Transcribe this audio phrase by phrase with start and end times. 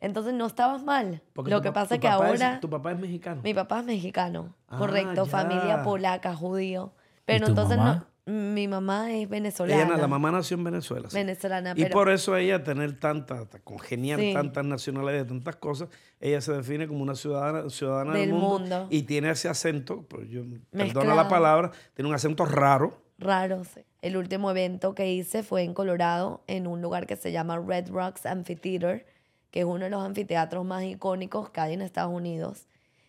[0.00, 1.22] Entonces no estabas mal.
[1.34, 3.42] Porque Lo que pa- pasa es que ahora tu papá es mexicano.
[3.44, 5.30] mi papá es mexicano, Ah, correcto, ya.
[5.30, 6.92] familia polaca, judío.
[7.26, 8.06] Pero tu entonces mamá?
[8.26, 9.82] no, mi mamá es venezolana.
[9.84, 11.10] Ella, la mamá nació en Venezuela.
[11.10, 11.16] sí.
[11.16, 14.32] venezolana, Y pero por eso ella tener tantas, congeniar Sí.
[14.32, 15.88] tantas nacionalidades, tantas cosas,
[16.18, 18.86] ella se define como una ciudadana, ciudadana del, Del mundo, mundo.
[18.90, 23.02] y tiene ese acento, pues yo perdona la palabra, tiene un acento raro.
[23.18, 23.64] raro.
[23.64, 23.80] sí.
[24.02, 27.90] El último evento que hice fue en Colorado, en un lugar que se llama Red
[27.90, 29.04] Rocks Amphitheater,
[29.50, 32.66] que es uno de los anfiteatros más icónicos que hay en Estados Unidos.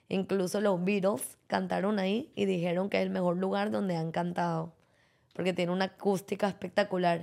[0.09, 4.73] Incluso los Beatles cantaron ahí y dijeron que es el mejor lugar donde han cantado,
[5.33, 7.21] porque tiene una acústica espectacular.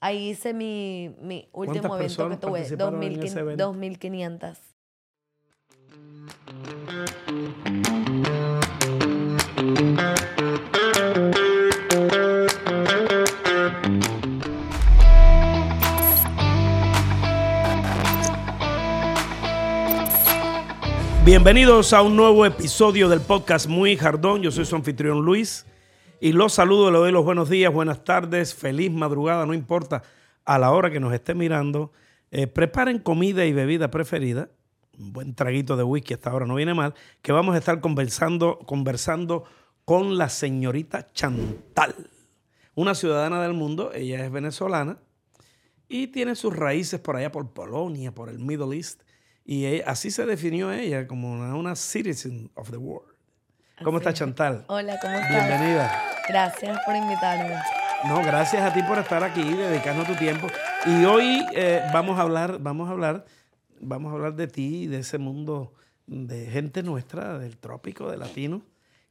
[0.00, 4.58] Ahí hice mi, mi último ¿Cuántas evento que tuve, participaron en ese 2500
[21.30, 24.42] Bienvenidos a un nuevo episodio del podcast Muy Jardón.
[24.42, 25.64] Yo soy su anfitrión Luis
[26.20, 30.02] y los saludo, le doy los buenos días, buenas tardes, feliz madrugada, no importa
[30.44, 31.92] a la hora que nos esté mirando.
[32.32, 34.48] Eh, preparen comida y bebida preferida.
[34.98, 36.94] Un buen traguito de whisky hasta ahora no viene mal.
[37.22, 39.44] Que vamos a estar conversando, conversando
[39.84, 41.94] con la señorita Chantal,
[42.74, 43.92] una ciudadana del mundo.
[43.94, 44.98] Ella es venezolana
[45.88, 49.02] y tiene sus raíces por allá por Polonia, por el Middle East.
[49.50, 53.12] Y así se definió ella como una, una citizen of the world.
[53.82, 54.18] ¿Cómo Así está es.
[54.20, 54.64] Chantal?
[54.68, 55.48] Hola, ¿cómo estás?
[55.48, 56.02] Bienvenida.
[56.28, 57.56] Gracias por invitarme.
[58.06, 60.46] No, gracias a ti por estar aquí, dedicarnos tu tiempo.
[60.86, 63.26] Y hoy eh, vamos a hablar, vamos a hablar,
[63.80, 65.74] vamos a hablar de ti, de ese mundo
[66.06, 68.62] de gente nuestra, del trópico, de latino,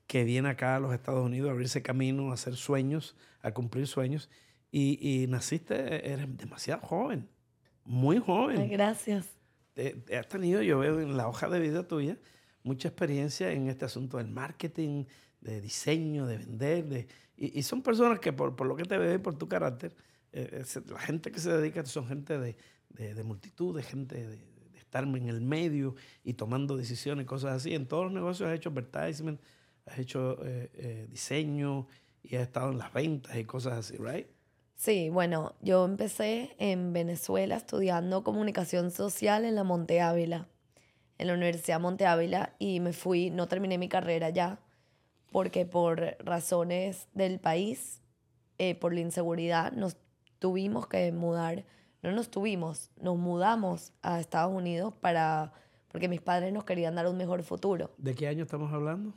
[0.07, 3.87] que viene acá a los Estados Unidos a abrirse camino, a hacer sueños, a cumplir
[3.87, 4.29] sueños.
[4.71, 7.27] Y, y naciste, eres demasiado joven,
[7.83, 8.61] muy joven.
[8.61, 8.69] Ay,
[9.79, 12.17] Eh, has tenido, yo veo en la hoja de vida tuya,
[12.63, 15.05] mucha experiencia en este asunto del marketing,
[15.39, 16.85] de diseño, de vender.
[16.85, 19.95] De, y, son personas que por, por lo que te veo y por tu carácter,
[20.33, 22.57] eh, es- la gente que se dedica son gente de,
[22.89, 27.75] de, multitud, de gente de, estar en el medio y tomando decisiones, cosas así.
[27.75, 29.39] En todos los negocios has hecho advertisement,
[29.85, 31.87] has hecho eh, eh, diseño
[32.23, 34.27] y has estado en las ventas y cosas así, ¿right?
[34.79, 40.47] Sí, bueno, yo empecé en Venezuela estudiando comunicación social en la Monte Ávila,
[41.17, 44.61] en la Universidad Monte Ávila, y me fui, no terminé mi carrera ya,
[45.33, 48.01] porque por razones del país,
[48.57, 49.97] eh, por la inseguridad, nos
[50.39, 51.65] tuvimos que mudar,
[52.01, 55.51] no nos tuvimos, nos mudamos a Estados Unidos para,
[55.89, 57.91] porque mis padres nos querían dar un mejor futuro.
[57.97, 59.13] ¿De qué año estamos hablando?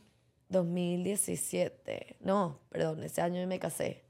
[0.49, 2.17] 2017.
[2.19, 4.03] No, perdón, ese año me casé.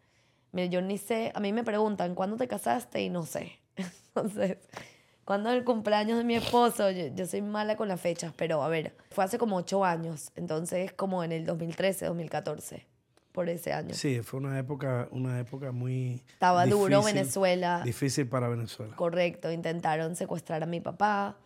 [0.53, 3.03] Mira, yo ni sé, a mí me preguntan, ¿cuándo te casaste?
[3.03, 3.59] Y no sé.
[4.15, 4.59] Entonces,
[5.25, 6.91] ¿cuándo es el cumpleaños de mi esposo?
[6.91, 10.31] Yo, yo soy mala con las fechas, pero a ver, fue hace como ocho años.
[10.37, 12.87] Entonces, como en el 2013, 2014,
[13.33, 13.95] por ese año.
[13.95, 17.81] Sí, fue una época, una época muy Estaba duro difícil- Venezuela.
[17.83, 18.95] Difícil para Venezuela.
[18.95, 21.39] Correcto, intentaron secuestrar a mi papá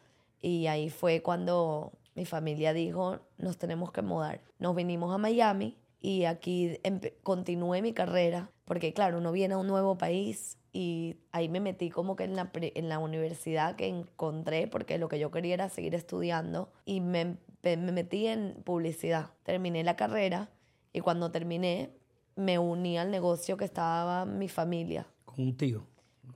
[0.42, 4.40] y ahí fue cuando mi familia dijo, nos tenemos que mudar.
[4.58, 6.76] Nos vinimos a Miami y aquí
[7.22, 11.88] continué mi carrera, porque claro, uno viene a un nuevo país y ahí me metí
[11.88, 15.68] como que en la, en la universidad que encontré, porque lo que yo quería era
[15.70, 19.30] seguir estudiando y me, me metí en publicidad.
[19.44, 20.50] Terminé la carrera
[20.92, 21.90] y cuando terminé
[22.34, 25.86] me uní al negocio que estaba mi familia Con un tío.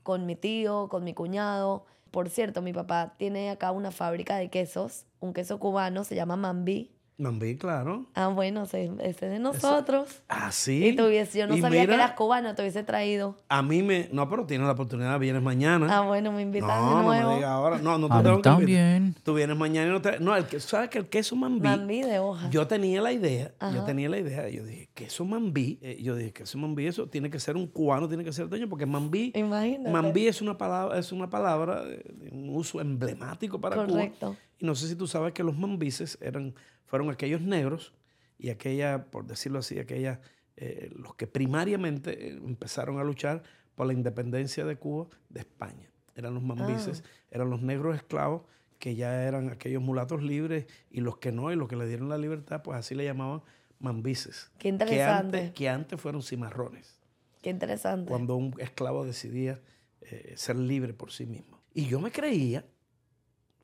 [0.03, 1.85] con mi tío, con mi cuñado.
[2.11, 6.37] Por cierto, mi papá tiene acá una fábrica de quesos, un queso cubano, se llama
[6.37, 6.91] Mambí.
[7.21, 8.07] Mambí, claro.
[8.15, 10.23] Ah, bueno, ese ese es de nosotros.
[10.29, 10.87] Ah, sí.
[10.89, 13.37] Y tuviese, yo no Y sabía que mira, eras cubano, te hubiese traído.
[13.49, 14.09] A mí me.
[14.13, 15.87] No, pero tienes la oportunidad, vienes mañana.
[15.99, 17.29] Ah, bueno, me invitan no, de no nuevo.
[17.31, 17.79] me digas ahora.
[17.79, 18.57] No, no te A tengo mí que invitar.
[18.57, 19.15] también.
[19.23, 20.19] Tú vienes mañana y no te.
[20.19, 21.61] No, el que, ¿sabes que el queso mambí?
[21.69, 22.49] Mambí de hoja.
[22.51, 23.85] Yo tenía la idea, yo Ajá.
[23.85, 27.39] tenía la idea, yo dije, queso mambí, eh, yo dije, queso mambí, eso tiene que
[27.39, 29.91] ser un cubano, tiene que ser dueño, porque mambí, Imagínate.
[29.91, 33.87] mambí es una palabra, es una palabra de de un uso emblemático para Cuba.
[33.89, 34.37] Correcto.
[34.61, 36.55] Y no sé si tú sabes que los mambises eran,
[36.87, 37.95] fueron aquellos negros
[38.39, 40.21] y aquella, por decirlo así, aquella,
[40.57, 43.43] eh, los que primariamente eh, empezaron a luchar
[43.75, 45.91] por la independencia de Cuba de España.
[46.15, 48.43] Eran los mambises, eran los negros esclavos
[48.79, 52.09] que ya eran aquellos mulatos libres y los que no, y los que le dieron
[52.09, 53.43] la libertad, pues así le llamaban
[53.79, 54.51] mambises.
[54.55, 55.39] Qué Que interesante.
[55.39, 57.01] antes, que antes fueron cimarrones
[57.43, 58.09] Qué interesante.
[58.09, 59.61] cuando un esclavo decidía
[60.03, 61.61] eh, ser libre por sí mismo.
[61.73, 62.65] Y yo me creía,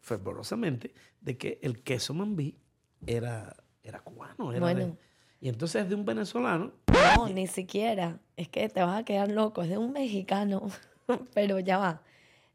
[0.07, 2.57] fervorosamente, de que el queso mambí
[3.07, 4.53] era, era cubano.
[4.53, 4.97] Era de- Bueno.
[5.41, 6.73] y entonces es de un venezolano.
[7.17, 8.21] No, ni siquiera.
[8.37, 9.63] Es que te vas a quedar loco.
[9.63, 10.63] Es de un mexicano.
[11.35, 12.03] Pero ya va.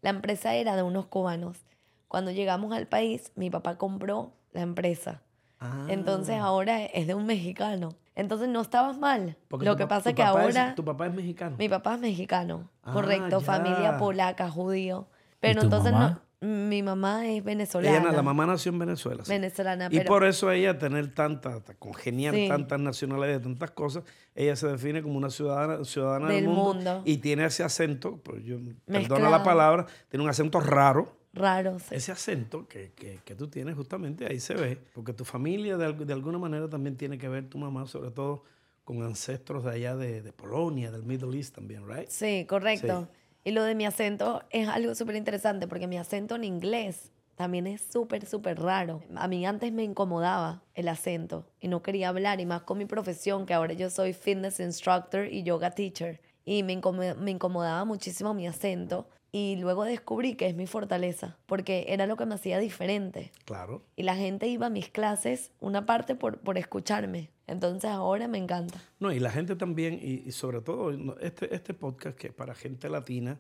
[0.01, 1.65] La empresa era de unos cubanos.
[2.07, 5.21] Cuando llegamos al país, mi papá compró la empresa.
[5.59, 7.89] Ah, Entonces ahora es de un mexicano.
[8.15, 9.38] Entonces no estabas mal.
[9.50, 11.56] porque Lo que pa- pasa es que ahora tu papá es mexicano.
[11.59, 13.45] mi papá es mexicano, Ah, correcto, ya.
[13.45, 15.07] familia polaca, judío.
[15.39, 16.09] Pero tu entonces mamá?
[16.09, 18.00] no, mi mamá es Ella, venezolana.
[18.00, 19.24] na- la mamá nació en Venezuela.
[19.24, 19.32] sí.
[19.32, 22.48] venezolana, Y pero por eso ella tener tanta, ta- congeniar Sí.
[22.48, 24.04] tantas nacionalidades, tantas cosas,
[24.34, 27.02] ella se define como una ciudadana, ciudadana del, Del mundo, mundo.
[27.06, 31.16] y tiene ese acento, pues yo, perdona la palabra, tiene un acento raro.
[31.34, 31.78] raro.
[31.80, 31.86] sí.
[31.96, 35.94] Ese acento que, que- que tú tienes justamente ahí se ve, porque tu familia de,
[35.94, 38.44] de alguna manera también tiene que ver, tu mamá sobre todo,
[38.84, 42.10] con ancestros de allá de, de Polonia, del Middle East también, ¿right?
[42.10, 43.08] Sí, correcto.
[43.44, 47.66] Y lo de mi acento es algo súper interesante porque mi acento en inglés también
[47.66, 49.02] es súper, súper raro.
[49.16, 52.86] A mí antes me incomodaba el acento y no quería hablar y más con mi
[52.86, 56.22] profesión, que ahora yo soy fitness instructor y yoga teacher.
[56.46, 56.80] Y me,
[57.18, 62.18] me incomodaba muchísimo mi acento y luego descubrí que es mi fortaleza porque era lo
[62.18, 63.32] que me hacía diferente.
[63.46, 63.84] Claro.
[63.96, 67.32] Y la gente iba a mis clases, una parte por, por escucharme.
[67.51, 68.81] Entonces ahora me encanta.
[69.00, 72.89] No, y la gente también, y, sobre todo este, este podcast que es para gente
[72.89, 73.38] latina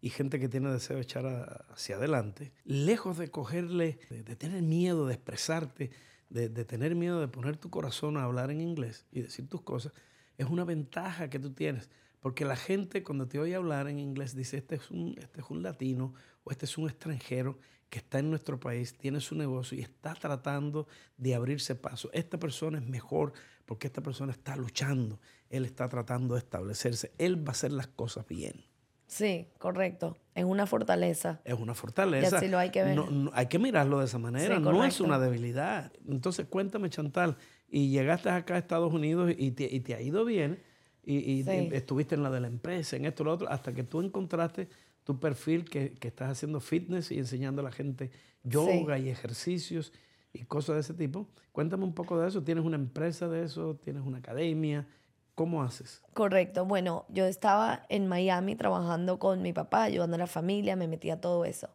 [0.00, 5.06] y gente que tiene deseo de echar hacia adelante, lejos de cogerle, de, tener miedo
[5.06, 5.90] de expresarte,
[6.28, 9.92] de tener miedo de poner tu corazón a hablar en inglés y decir tus cosas,
[10.38, 11.88] es una ventaja que tú tienes.
[12.22, 15.50] Porque la gente cuando te oye hablar en inglés dice, este es un, este es
[15.50, 16.14] un latino
[16.44, 17.58] o este es un extranjero
[17.90, 20.86] que está en nuestro país, tiene su negocio y está tratando
[21.18, 22.08] de abrirse paso.
[22.14, 23.32] Esta persona es mejor
[23.66, 25.20] porque esta persona está luchando,
[25.50, 28.64] él está tratando de establecerse, él va a hacer las cosas bien.
[29.08, 30.16] Sí, correcto.
[30.34, 31.42] Es una fortaleza.
[31.44, 32.36] Es una fortaleza.
[32.36, 32.96] Y así lo hay que ver.
[32.96, 35.92] No- no- hay que mirarlo de esa manera, Sí, no es una debilidad.
[36.08, 37.36] Entonces cuéntame, Chantal,
[37.68, 40.62] y llegaste acá a Estados Unidos y te, y te ha ido bien,
[41.04, 41.68] y, y Sí.
[41.72, 44.68] estuviste en la de la empresa, en esto, lo otro, hasta que tú encontraste
[45.04, 48.10] tu perfil que, que estás haciendo fitness y enseñando a la gente
[48.44, 49.92] yoga y ejercicios
[50.32, 51.26] y cosas de ese tipo.
[51.52, 52.42] Cuéntame un poco de eso.
[52.42, 53.74] ¿Tienes una empresa de eso?
[53.82, 54.86] ¿Tienes una academia?
[55.34, 56.02] ¿Cómo haces?
[56.14, 56.64] Correcto.
[56.66, 61.10] Bueno, yo estaba en Miami trabajando con mi papá, ayudando a la familia, me metí
[61.10, 61.68] a todo eso.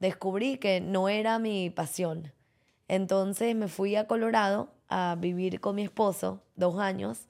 [0.00, 2.32] Descubrí que no era mi pasión.
[2.88, 7.26] Entonces me fui a Colorado a vivir con mi esposo dos años,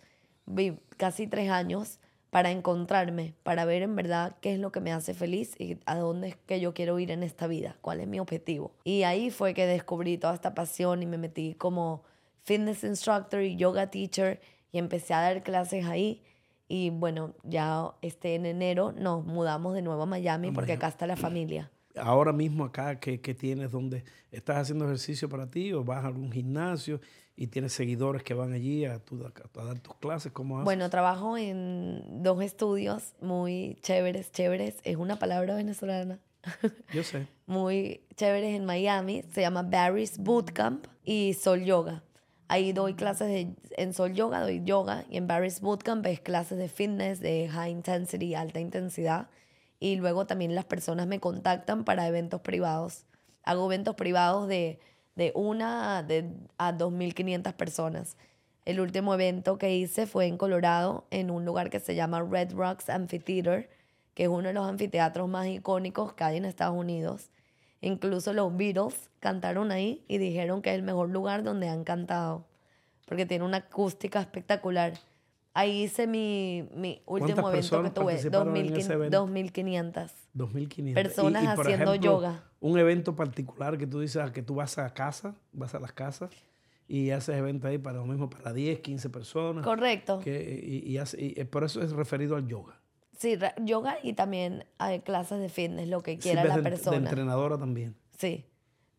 [0.96, 2.00] casi tres años,
[2.37, 5.96] para encontrarme, para ver en verdad qué es lo que me hace feliz y a
[5.96, 8.75] dónde es que yo quiero ir en esta vida, cuál es mi objetivo.
[8.84, 12.02] Y ahí fue que descubrí toda esta pasión y me metí como
[12.43, 14.40] fitness instructor y yoga teacher
[14.70, 16.22] y empecé a dar clases ahí.
[16.69, 21.06] Y bueno, ya este en enero nos mudamos de nuevo a Miami porque acá está
[21.06, 21.70] la familia.
[21.96, 23.70] Ahora mismo acá, ¿qué, qué tienes?
[23.70, 27.00] ¿Dónde estás haciendo ejercicio para ti o vas a algún gimnasio
[27.36, 30.32] y tienes seguidores que van allí a, tu- a dar tus clases?
[30.32, 30.64] ¿Cómo haces?
[30.64, 36.18] Bueno, trabajo en dos estudios muy chéveres, chéveres, es una palabra venezolana,
[36.92, 37.26] Yo sé.
[37.46, 42.02] muy chéveres en Miami, se llama Barry's Bootcamp y Sol Yoga.
[42.48, 46.56] Ahí doy clases de, en Sol Yoga doy yoga y en Barry's Bootcamp es clases
[46.58, 49.28] de fitness, de high intensity, alta intensidad.
[49.80, 53.04] Y luego también las personas me contactan para eventos privados.
[53.42, 54.78] Hago eventos privados de,
[55.16, 58.16] de una de, a 2.500 personas.
[58.64, 62.52] El último evento que hice fue en Colorado, en un lugar que se llama Red
[62.52, 63.70] Rocks Amphitheater,
[64.14, 67.30] que es uno de los anfiteatros más icónicos que hay en Estados Unidos.
[67.80, 72.46] Incluso los Beatles cantaron ahí y dijeron que es el mejor lugar donde han cantado,
[73.06, 74.94] porque tiene una acústica espectacular.
[75.58, 79.26] Ahí hice mi, mi último ¿Cuántas evento que tuve, participaron en ese 2.500 evento?
[79.26, 80.10] 2.500.
[80.34, 80.94] 2.500.
[80.94, 82.44] Personas por haciendo yoga.
[82.60, 85.92] Un evento particular que tú dices ah, que tú vas a casa, vas a las
[85.92, 86.28] casas
[86.86, 89.64] y haces eventos ahí para lo mismo, para 10, 15 personas.
[89.64, 90.18] Correcto.
[90.18, 92.78] Que, y, y hace- y, eh, por eso es referido al yoga.
[93.16, 96.98] Sí, yoga y también hay clases de fitness, lo que quiera la de, de persona.
[96.98, 97.96] entrenadora también.
[98.18, 98.44] Sí.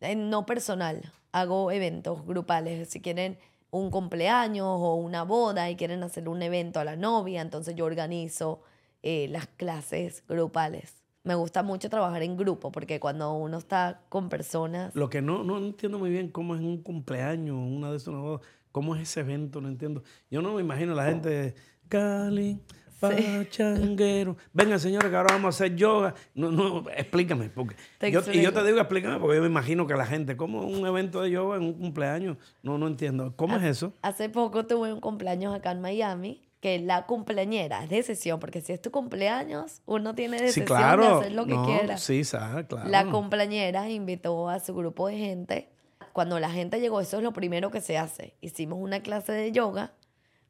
[0.00, 1.12] Eh, No personal.
[1.30, 2.88] Hago eventos grupales.
[2.88, 3.38] Si quieren
[3.70, 7.84] un cumpleaños o una boda y quieren hacer un evento a la novia, entonces yo
[7.84, 8.62] organizo
[9.02, 10.94] eh, las clases grupales.
[11.24, 14.94] Me gusta mucho trabajar en grupo porque cuando uno está con personas...
[14.94, 18.20] Lo que no, no entiendo muy bien cómo es un cumpleaños, una de esas, una
[18.20, 18.40] boda,
[18.72, 20.02] cómo es ese evento, no entiendo.
[20.30, 21.54] Yo no me imagino la gente,
[21.88, 22.60] Cali,
[23.00, 24.36] Pachanguero.
[24.52, 26.14] Venga, señores, que ahora vamos a hacer yoga.
[26.34, 27.48] No, no, explícame.
[27.50, 27.76] Porque
[28.10, 30.86] yo, y yo te digo, explícame, porque yo me imagino que la gente, ¿cómo un
[30.86, 32.36] evento de yoga en un cumpleaños?
[32.62, 33.32] No, no entiendo.
[33.36, 33.92] ¿Cómo es eso?
[34.02, 38.72] Hace poco tuve un cumpleaños acá en Miami que la cumpleañera es decisión, porque si
[38.72, 41.02] es tu cumpleaños, uno tiene Sí, decisión claro.
[41.02, 41.98] de hacer lo que No, quiera.
[41.98, 42.88] Sí, sa- claro.
[42.90, 45.68] La cumpleañera invitó a su grupo de gente.
[46.12, 48.34] Cuando la gente llegó, eso es lo primero que se hace.
[48.40, 49.92] Hicimos una clase de yoga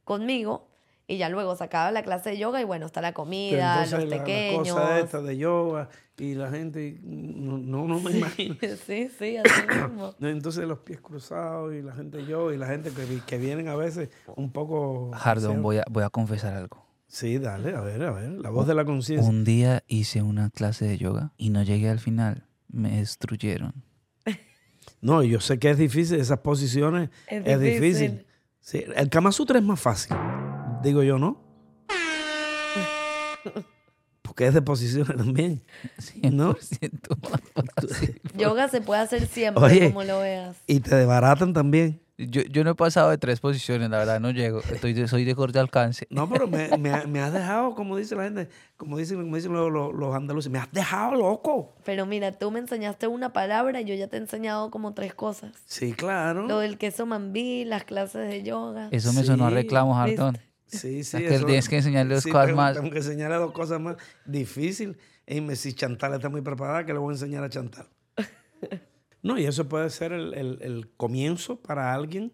[0.04, 0.67] conmigo
[1.10, 4.00] Y ya luego se acaba la clase de yoga y bueno, está la comida, entonces
[4.00, 4.68] los la- la pequeños.
[4.68, 5.88] cosa esta de yoga
[6.18, 8.56] y la gente, no, no, no me imagino.
[8.86, 10.14] sí, sí, así mismo.
[10.20, 13.68] Entonces los pies cruzados y la gente yo y la gente que, vi- que vienen
[13.68, 15.10] a veces un poco...
[15.14, 16.84] Jardón, voy a, voy a confesar algo.
[17.06, 19.26] Sí, dale, a ver, a ver, la voz de la conciencia.
[19.30, 22.44] Un día hice una clase de yoga y no llegué al final.
[22.70, 23.72] Me destruyeron.
[25.00, 27.80] No, yo sé que es difícil, esas posiciones Es es, difícil.
[28.10, 28.26] difícil.
[28.60, 30.16] Sí, el Kama Sutra es más fácil,
[30.82, 31.40] digo yo, ¿no?
[34.22, 35.62] Porque es de posiciones también.
[35.98, 37.40] 100% más
[37.74, 38.20] fácil.
[38.36, 39.88] Yoga se puede hacer siempre, Oye.
[39.88, 40.56] como lo veas.
[40.66, 42.00] Y te desbaratan también.
[42.20, 44.58] Yo, yo no he pasado de tres posiciones, la verdad, no llego.
[44.72, 46.04] Estoy de- soy de corto alcance.
[46.10, 49.36] No, pero me, me, ha- me has dejado, como dice la gente, como dicen, como
[49.36, 51.76] dicen los, los- los andaluces, me has dejado loco.
[51.84, 55.14] Pero mira, tú me enseñaste una palabra y yo ya te he enseñado como tres
[55.14, 55.52] cosas.
[55.64, 56.48] Sí, claro.
[56.48, 58.88] Lo del queso mambí, las clases de yoga.
[58.90, 59.96] Eso me sonó a Sí, reclamo,
[60.68, 61.16] Sí, sí.
[61.16, 62.76] Es que eso- tienes que enseñarle dos sí, cosas tengo- más.
[62.76, 63.96] Tengo que enseñarle dos cosas más.
[64.24, 64.96] Difícil.
[65.26, 67.88] Y me, si Chantal está muy preparada, que le voy a enseñar a Chantal.
[69.22, 72.32] No, y eso puede ser el, el- el comienzo para alguien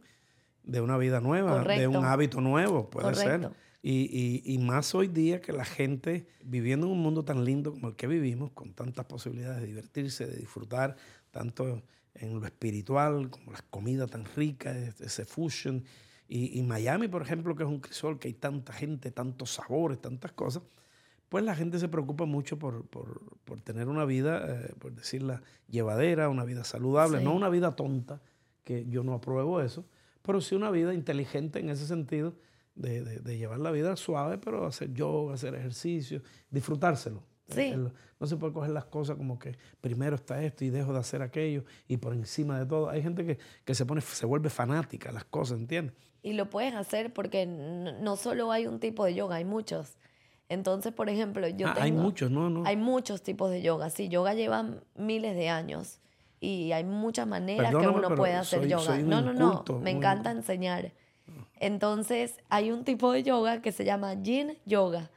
[0.64, 1.90] de una vida nueva, de Correcto.
[1.98, 3.40] un hábito nuevo, puede ser.
[3.40, 3.54] Correcto.
[3.82, 7.72] Y, y- y más hoy día que la gente, viviendo en un mundo tan lindo
[7.72, 10.96] como el que vivimos, con tantas posibilidades de divertirse, de disfrutar,
[11.30, 11.82] tanto
[12.14, 15.84] en lo espiritual como las comidas tan ricas, ese fusion.
[16.28, 20.00] Y, y Miami, por ejemplo, que es un crisol, que hay tanta gente, tantos sabores,
[20.00, 20.62] tantas cosas,
[21.28, 25.42] pues la gente se preocupa mucho por, por- por tener una vida, eh, por decirla,
[25.68, 27.24] llevadera, una vida saludable, Sí.
[27.24, 28.20] no una vida tonta,
[28.62, 29.84] que yo no apruebo eso,
[30.22, 32.34] pero sí una vida inteligente en ese sentido,
[32.74, 37.22] de, de- de llevar la vida suave, pero hacer yoga, hacer ejercicio, disfrutárselo.
[37.48, 37.60] Sí.
[37.62, 40.98] El- no se puede coger las cosas como que primero está esto y dejo de
[41.00, 42.88] hacer aquello y por encima de todo.
[42.88, 45.94] Hay gente que, que se pone, se vuelve fanática las cosas, ¿entiendes?
[46.22, 49.98] Y lo puedes hacer porque no solo hay un tipo de yoga, hay muchos.
[50.48, 52.48] Entonces, por ejemplo, yo Ah, hay tengo- muchos, ¿no?
[52.48, 52.64] no.
[52.64, 53.90] Hay muchos tipos de yoga.
[53.90, 56.00] Sí, yoga lleva miles de años
[56.40, 58.82] y hay muchas maneras Perdóname, que uno puede hacer soy- yoga.
[58.84, 59.64] soy no, no, no.
[59.80, 60.92] Me encanta enseñar.
[61.60, 65.10] Entonces, hay un tipo de yoga que se llama Yin Yoga,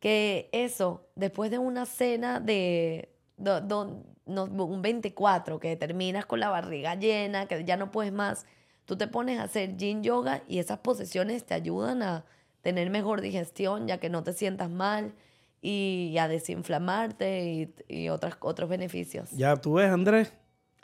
[0.00, 6.48] que eso, después de una cena de, do- do- un 24, que terminas con la
[6.50, 8.46] barriga llena, que ya no puedes más,
[8.84, 12.24] tú te pones a hacer Yin Yoga y esas posiciones te ayudan a
[12.62, 15.14] tener mejor digestión, ya que no te sientas mal
[15.62, 19.30] y a desinflamarte y, y otras, otros beneficios.
[19.32, 20.32] Ya tú ves, Andrés,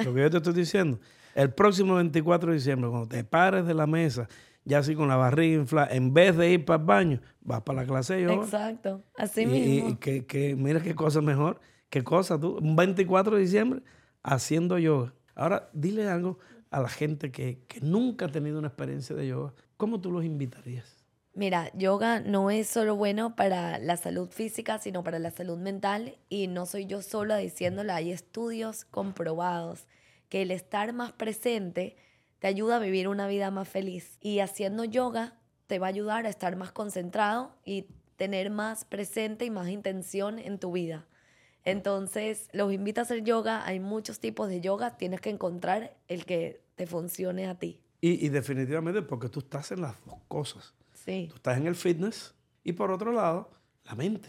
[0.04, 0.98] lo que yo te estoy diciendo.
[1.34, 4.28] El próximo 24 de diciembre, cuando te pares de la mesa,
[4.64, 7.82] ya así con la barriga inflada, en vez de ir para el baño, vas para
[7.82, 8.44] la clase de yoga.
[8.44, 9.88] Exacto, así y, mismo.
[9.90, 13.82] y que, que mira qué cosa mejor, qué cosa tú, un 24 de diciembre
[14.22, 15.14] haciendo yoga.
[15.34, 16.38] Ahora, dile algo
[16.70, 19.52] a la gente que, que nunca ha tenido una experiencia de yoga.
[19.76, 21.04] ¿Cómo tú los invitarías?
[21.36, 26.16] Mira, yoga no es solo bueno para la salud física, sino para la salud mental.
[26.28, 29.88] Y no soy yo sola diciéndolo, hay estudios comprobados
[30.28, 31.96] que el estar más presente
[32.44, 34.18] te ayuda a vivir una vida más feliz.
[34.20, 35.32] Y haciendo yoga
[35.66, 37.86] te va a ayudar a estar más concentrado y
[38.16, 41.06] tener más presente y más intención en tu vida.
[41.64, 43.64] Entonces, los invito a hacer yoga.
[43.64, 44.98] Hay muchos tipos de yoga.
[44.98, 47.80] Tienes que encontrar el que te funcione a ti.
[48.02, 50.74] Y, y definitivamente porque tú estás en las dos cosas.
[50.92, 51.28] Sí.
[51.30, 53.52] Tú estás en el fitness y por otro lado,
[53.84, 54.28] la mente.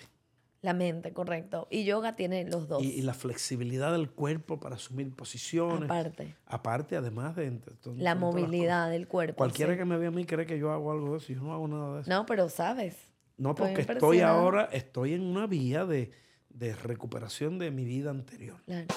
[0.65, 1.67] La mente, correcto.
[1.69, 2.81] Y yoga tiene los dos.
[2.84, 5.84] Y, y la flexibilidad del cuerpo para asumir posiciones.
[5.84, 6.36] aparte.
[6.48, 7.60] Aparte, además de...
[7.81, 9.36] son- La movilidad del cuerpo.
[9.38, 9.77] Cualquiera sí.
[9.77, 11.31] que me vea a mí cree que yo hago algo de eso.
[11.31, 12.10] Yo no hago nada de eso.
[12.10, 12.98] No, pero sabes.
[13.38, 16.10] No, porque estoy ahora, estoy en una vía de,
[16.50, 18.57] de recuperación de mi vida anterior.
[18.65, 18.88] Claro.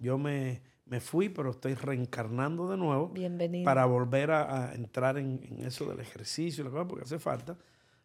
[0.00, 3.64] Yo me, me fui, pero estoy reencarnando de nuevo Bienvenido.
[3.64, 7.18] para volver a, a entrar en, en eso del ejercicio, y la cosa, porque hace
[7.18, 7.56] falta.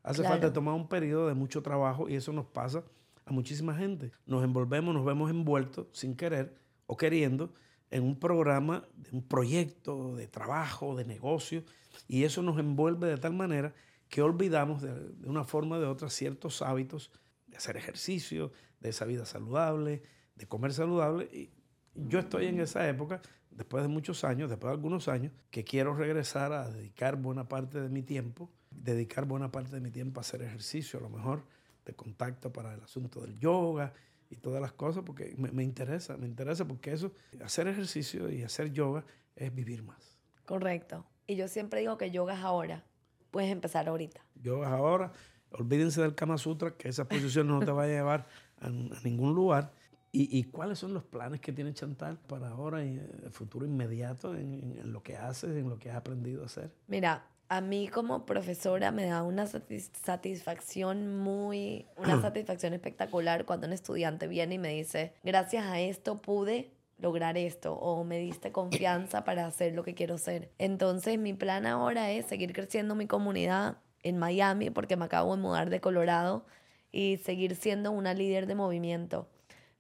[0.05, 0.35] Hace Claro.
[0.35, 2.83] falta tomar un periodo de mucho trabajo y eso nos pasa
[3.25, 4.11] a muchísima gente.
[4.27, 7.51] Nos envolvemos, nos vemos envueltos sin querer o queriendo
[7.89, 11.63] en un programa, de un proyecto de trabajo, de negocio,
[12.07, 13.73] y eso nos envuelve de tal manera
[14.09, 17.11] que olvidamos de, de una forma o de otra ciertos hábitos
[17.47, 20.03] de hacer ejercicio, de esa vida saludable,
[20.35, 21.29] de comer saludable.
[21.31, 21.51] Y
[21.95, 25.95] yo estoy en esa época, después de muchos años, después de algunos años, que quiero
[25.95, 28.51] regresar a dedicar buena parte de mi tiempo,
[28.83, 31.43] dedicar buena parte de mi tiempo a hacer ejercicio, a lo mejor
[31.85, 33.93] de contacto para el asunto del yoga
[34.29, 37.11] y todas las cosas, porque me, me interesa, me interesa porque eso,
[37.43, 39.03] hacer ejercicio y hacer yoga
[39.35, 40.17] es vivir más.
[40.45, 41.05] Correcto.
[41.27, 42.83] Y yo siempre digo que yoga es ahora.
[43.31, 44.21] Puedes empezar ahorita.
[44.41, 45.11] Yoga es ahora,
[45.51, 48.25] olvídense del Kama Sutra, que esa posición no te va a llevar
[48.59, 48.69] a, a
[49.03, 49.71] ningún lugar.
[50.11, 54.33] ¿Y, y cuáles son los planes que tiene Chantal para ahora y el futuro inmediato
[54.33, 56.71] en, en- en lo que haces, en lo que has aprendido a hacer?
[56.87, 63.67] Mira, a mí como profesora me da una satis- satisfacción muy, una satisfacción espectacular cuando
[63.67, 68.51] un estudiante viene y me dice, gracias a esto pude lograr esto o me diste
[68.51, 70.51] confianza para hacer lo que quiero hacer.
[70.57, 75.41] Entonces mi plan ahora es seguir creciendo mi comunidad en Miami porque me acabo de
[75.41, 76.45] mudar de Colorado
[76.91, 79.27] y seguir siendo una líder de movimiento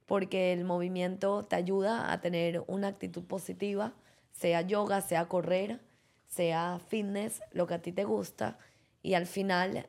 [0.05, 3.93] porque el movimiento te ayuda a tener una actitud positiva,
[4.31, 5.79] sea yoga, sea correr,
[6.27, 8.57] sea fitness, lo que a ti te gusta.
[9.01, 9.87] Y al final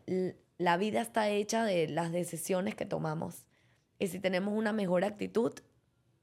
[0.58, 3.46] la vida está hecha de las decisiones que tomamos.
[3.98, 5.52] Y si tenemos una mejor actitud,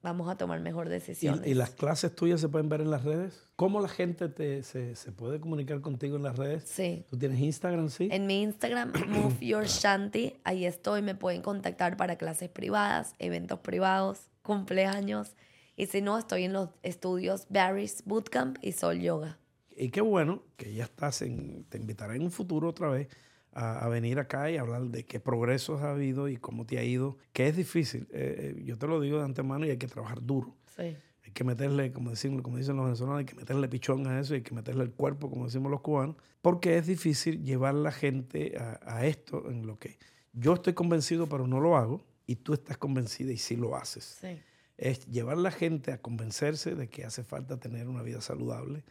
[0.04, 1.48] vamos a tomar mejor decisiones.
[1.48, 3.42] ¿Y, y las clases tuyas se pueden ver en las redes?
[3.56, 6.64] ¿Cómo la gente te, se, se puede comunicar contigo en las redes?
[6.66, 7.06] Sí.
[7.10, 8.10] ¿Tú tienes Instagram, sí?
[8.12, 13.60] En mi Instagram, Move Your Shanti, ahí estoy, me pueden contactar para clases privadas, eventos
[13.60, 15.36] privados, cumpleaños.
[15.76, 19.40] Y si no, estoy en los estudios Barry's Bootcamp y Soul Yoga.
[19.78, 23.08] Y qué bueno que ya estás en, te invitaré en un futuro otra vez
[23.52, 26.84] a, a venir acá y hablar de qué progresos ha habido y cómo te ha
[26.84, 28.08] ido, que es difícil.
[28.12, 30.56] Eh, eh, yo te lo digo de antemano y hay que trabajar duro.
[30.76, 30.96] Sí.
[31.26, 34.34] Hay que meterle, como, decimos, como dicen los venezolanos, hay que meterle pichón a eso,
[34.34, 38.58] hay que meterle el cuerpo, como decimos los cubanos, porque es difícil llevar la gente
[38.58, 39.98] a, a esto en lo que
[40.34, 44.18] yo estoy convencido, pero no lo hago, y tú estás convencida y sí lo haces.
[44.20, 44.40] Sí.
[44.78, 48.84] Es llevar a la gente a convencerse de que hace falta tener una vida saludable,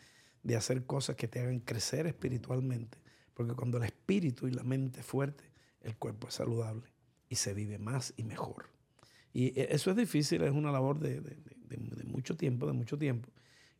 [0.43, 2.99] de hacer cosas que te hagan crecer espiritualmente,
[3.35, 5.45] porque cuando el espíritu y la mente es fuerte,
[5.81, 6.89] el cuerpo es saludable
[7.29, 8.67] y se vive más y mejor.
[9.33, 12.73] Y e- eso es difícil, es una labor de, de- de- de- mucho tiempo, de
[12.73, 13.29] mucho tiempo.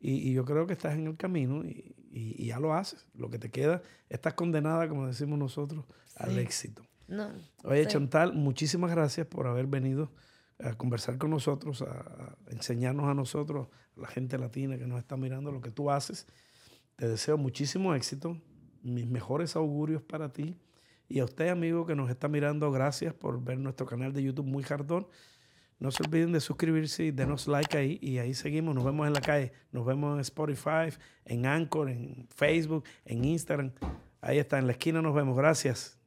[0.01, 3.07] Y, y yo creo que estás en el camino y, y- y ya lo haces.
[3.15, 5.85] Lo que te queda, estás condenada, como decimos nosotros,
[6.17, 6.39] al Sí.
[6.41, 6.83] éxito.
[7.09, 7.31] No.
[7.65, 7.91] Oye, sí.
[7.91, 10.11] Chantal, muchísimas gracias por haber venido
[10.59, 14.99] a conversar con nosotros, a, a enseñarnos a nosotros, a la gente latina que nos
[14.99, 16.27] está mirando, lo que tú haces.
[17.03, 18.41] Te deseo muchísimo éxito,
[18.85, 20.57] mis mejores augurios para ti.
[21.09, 24.47] Y a usted, amigo, que nos está mirando, gracias por ver nuestro canal de YouTube
[24.47, 25.09] Muy Jardón.
[25.81, 27.99] No se olviden de suscribirse y denos like ahí.
[28.01, 28.77] Y ahí seguimos.
[28.77, 29.51] Nos vemos en la calle.
[29.73, 33.73] Nos vemos en Spotify, en Anchor, en Facebook, en Instagram.
[34.21, 35.37] Ahí está, en la esquina nos vemos.
[35.37, 36.02] Gracias.